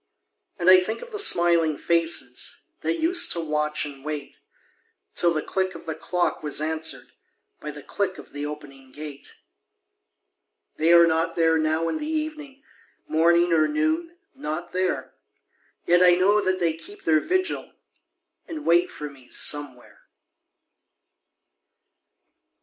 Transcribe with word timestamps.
And 0.57 0.67
I 0.67 0.79
think 0.79 1.03
of 1.03 1.11
the 1.11 1.19
smiling 1.19 1.77
faces 1.77 2.63
That 2.79 2.99
used 2.99 3.31
to 3.33 3.39
watch 3.39 3.85
and 3.85 4.03
wait, 4.03 4.39
Till 5.13 5.31
the 5.31 5.43
click 5.43 5.75
of 5.75 5.85
the 5.85 5.93
clock 5.93 6.41
was 6.41 6.59
answered 6.59 7.11
By 7.59 7.69
the 7.69 7.83
click 7.83 8.17
of 8.17 8.33
the 8.33 8.43
opening 8.43 8.91
gate. 8.91 9.35
They 10.77 10.91
are 10.91 11.05
not 11.05 11.35
there 11.35 11.59
now 11.59 11.87
in 11.87 11.99
the 11.99 12.07
evening 12.09 12.63
Morning 13.07 13.53
or 13.53 13.67
noon 13.67 14.17
not 14.33 14.71
there; 14.71 15.13
Yet 15.85 16.01
I 16.01 16.15
know 16.15 16.41
that 16.41 16.57
they 16.59 16.73
keep 16.73 17.03
their 17.03 17.19
vigil, 17.19 17.71
And 18.47 18.65
wait 18.65 18.89
for 18.91 19.07
me 19.07 19.29
Somewhere. 19.29 20.07